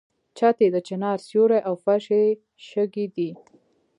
[0.37, 2.23] چت یې د چنار سیوری او فرش یې
[2.67, 3.29] شګې دي.